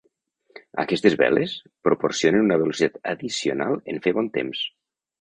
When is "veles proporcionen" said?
1.19-2.49